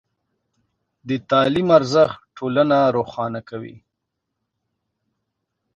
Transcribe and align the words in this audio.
د 1.07 1.09
تعلیم 1.29 1.67
ارزښت 1.77 2.17
ټولنه 2.37 2.77
روښانه 2.95 3.41
کوي. 3.49 3.77